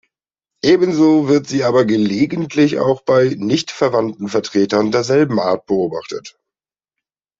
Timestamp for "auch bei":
2.79-3.35